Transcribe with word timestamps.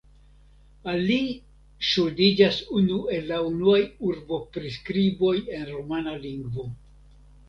Al 0.91 1.01
li 1.07 1.17
ŝuldiĝas 1.89 2.57
unu 2.79 2.97
el 3.17 3.29
la 3.31 3.37
unuaj 3.49 3.81
urbopriskriboj 4.13 5.35
en 5.59 5.69
rumana 5.69 6.15
lingvo. 6.25 6.67